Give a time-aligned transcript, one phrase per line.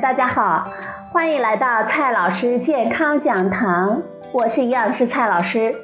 [0.00, 0.68] 大家好，
[1.10, 5.74] 欢迎来到蔡老师健康讲堂，我是营养师蔡老师。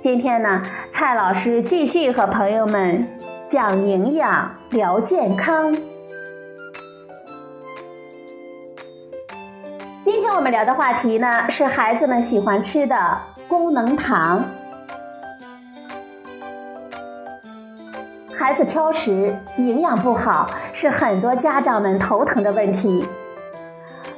[0.00, 0.62] 今天呢，
[0.94, 3.08] 蔡老师继续和朋友们
[3.50, 5.72] 讲营养、聊健康。
[10.04, 12.96] 今天我们聊的话题呢，是孩子们喜欢吃的
[13.48, 14.44] 功能糖。
[18.38, 23.04] 孩子挑食、营养不好，是很多家长们头疼的问题。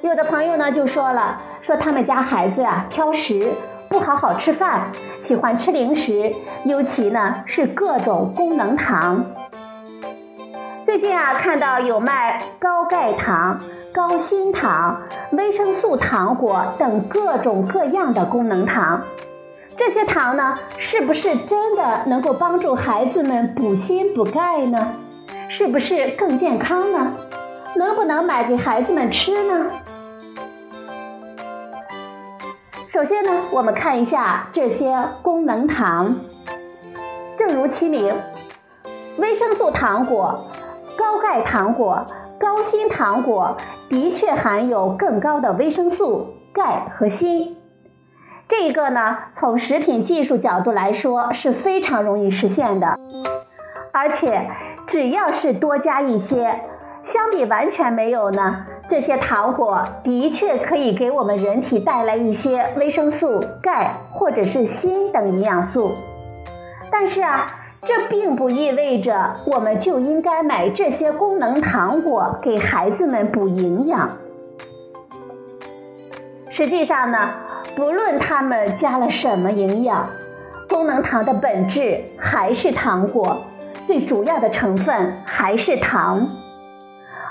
[0.02, 3.50] 有的朋友呢就说了，说他们家孩子呀挑食，
[3.88, 4.82] 不好好吃饭，
[5.22, 6.34] 喜欢吃零食，
[6.66, 9.24] 尤其呢是各种功能糖。
[10.84, 13.58] 最近啊，看到有卖高钙糖、
[13.90, 15.00] 高锌糖、
[15.32, 19.00] 维生素糖果等各种各样的功能糖。
[19.80, 24.94] 这些糖呢，是不是真的能够帮助孩子们补锌补钙呢？
[25.48, 27.14] 是不是更健康呢？
[27.76, 29.70] 能不能买给孩子们吃呢？
[32.92, 36.14] 首先呢，我们看一下这些功能糖。
[37.38, 38.14] 正如其名，
[39.16, 40.46] 维生素糖果、
[40.98, 42.04] 高钙糖果、
[42.38, 43.56] 高锌糖果
[43.88, 47.56] 的确含有更高的维生素、钙和锌。
[48.50, 52.98] 这个呢，从食品技术角度来说是非常容易实现的，
[53.92, 54.50] 而且
[54.88, 56.60] 只要是多加一些，
[57.04, 65.92] 相比完全没有呢，这些糖果的确可以给我们人体带来一些维生素、钙或者是锌等营养素。
[66.90, 67.46] 但是啊，
[67.82, 74.10] 这并不意味着我们就应该买这些功能糖果给孩子们补营养。
[76.50, 77.30] 实际上呢。
[77.76, 80.08] 不论它们加了什么营养，
[80.68, 83.42] 功能糖的本质还是糖果，
[83.86, 86.28] 最主要的成分还是糖，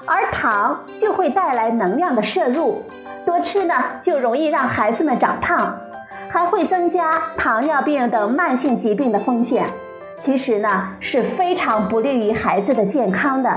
[0.06, 2.84] 而糖就会带来能量的摄入，
[3.26, 5.78] 多吃呢就容易让孩子们长胖，
[6.30, 9.66] 还会增加糖尿病等慢性疾病的风险，
[10.20, 13.50] 其实呢是非常不利于孩子的健康的，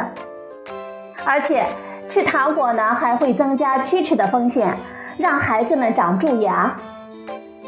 [1.25, 1.65] 而且
[2.09, 4.77] 吃糖果呢还会增加龋齿的风险。
[5.17, 6.77] 让孩子们长蛀牙，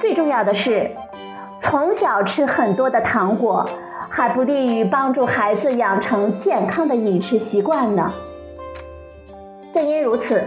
[0.00, 0.91] 最重要的是，
[1.60, 3.69] 从小吃很多的糖果，
[4.09, 8.12] 还不利于帮助孩子养成健康的饮食习惯呢。
[9.72, 10.43] 正因如此，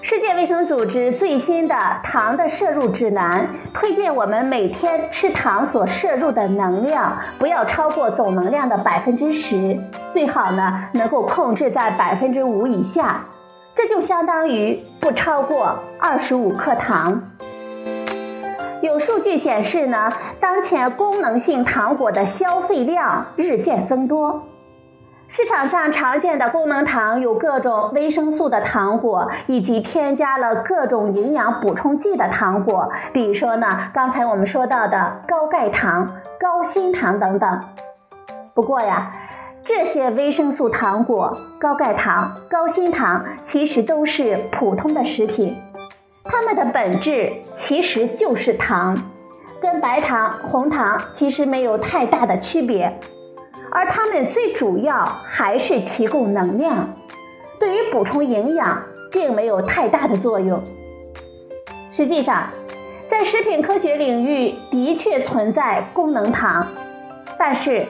[0.00, 9.78] 世界卫生组织最新的糖的摄入指南推荐我们每天吃糖所摄入的能量不要超过总能量的百分之十，
[10.12, 13.20] 最好呢能够控制在百分之五以下。
[13.82, 17.20] 这就相当于不超过二十五克糖。
[18.80, 24.40] 有数据显示呢，当前功能性糖果的消费量日渐增多。
[25.26, 36.06] 市场上常见的功能糖有各种维生素的糖果，以及添加了各种营养补充剂的糖果，比如说呢，刚才我们说到的高钙糖、
[36.40, 37.60] 高锌糖等等。
[38.54, 39.10] 不过呀。
[39.64, 45.54] 这些维生素糖果、高钙糖、高锌糖其实都是普通的食品，
[46.24, 48.96] 它们的本质其实就是糖，
[49.60, 52.92] 跟白糖、红糖其实没有太大的区别，
[53.70, 56.88] 而它们最主要还是提供能量，
[57.60, 60.60] 对于补充营养并没有太大的作用。
[61.92, 62.48] 实际上，
[63.08, 66.66] 在食品科学领域的确存在功能糖，
[67.38, 67.86] 但是。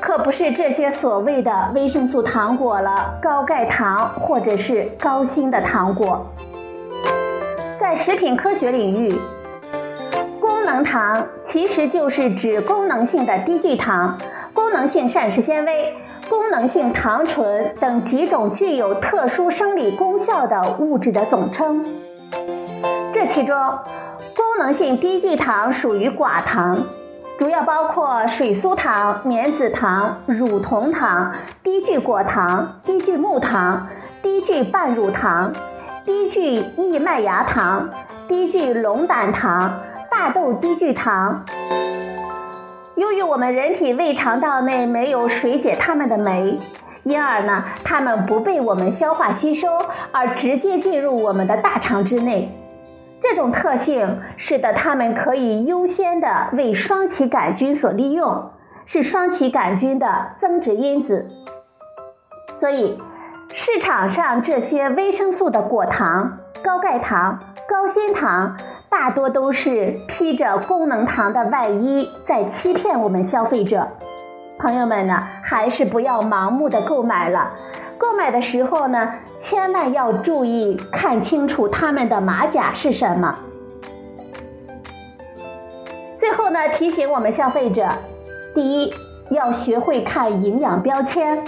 [0.00, 6.24] 可不是这些所谓的维生素糖果了，高钙糖或者是高锌的糖果。
[7.80, 9.18] 在食品科学领域，
[10.40, 14.16] 功能糖其实就是指功能性的低聚糖、
[14.52, 15.94] 功能性膳食纤维、
[16.28, 21.84] 功能性糖醇等几种具有特殊生理功效的物质的总称。
[23.12, 23.56] 这其中，
[24.36, 26.84] 功能性低聚糖属于寡糖。
[27.38, 33.86] 主要包括水苏糖、棉子糖、乳酮糖、低聚果糖、低聚木糖、
[34.22, 35.52] 低聚半乳糖、
[36.06, 37.90] 低聚异麦芽糖、
[38.26, 39.70] 低聚龙胆糖、
[40.10, 41.44] 大豆低聚糖。
[42.96, 46.58] 由于我们人体胃肠道内没有水解它们的酶，
[47.02, 49.68] 因而呢，它们不被我们消化吸收，
[50.10, 52.50] 而直接进入我们的大肠之内。
[53.22, 58.50] 这种特性使得它们可以优先的为双歧杆菌所利用，
[58.84, 61.28] 是双歧杆菌的增殖因子。
[62.58, 62.98] 所以，
[63.54, 68.56] 市场上这些维生素的果糖、高钙糖、高锌糖，
[68.88, 73.88] 大多都是披着功能糖的外衣，在欺骗我们消费者。
[74.58, 77.50] 朋友们呢，还是不要盲目的购买了。
[77.98, 83.38] 购买的时候呢，千万要注意看清楚它们的马甲是什么。
[86.18, 87.88] 最后呢，提醒我们消费者：
[88.54, 88.92] 第一，
[89.30, 91.42] 要学会看营养标签，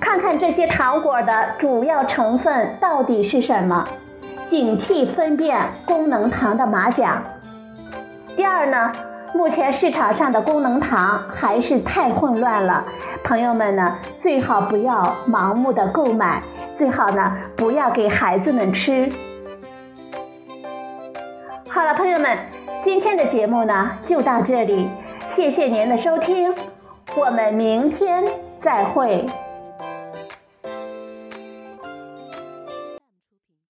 [0.00, 3.86] 看看这些糖果的主要成分到底是什么，
[4.48, 7.22] 警惕分辨功能糖的马甲。
[8.36, 8.92] 第二呢，
[9.34, 12.84] 目前市场上的功能糖还是太混乱了，
[13.22, 16.42] 朋友们呢最好不要盲目的购买，
[16.76, 19.10] 最好呢不要给孩子们吃。
[21.68, 22.36] 好了，朋友们，
[22.82, 24.88] 今天的节目呢就到这里，
[25.34, 26.52] 谢谢您的收听，
[27.14, 28.24] 我们明天
[28.60, 29.24] 再会。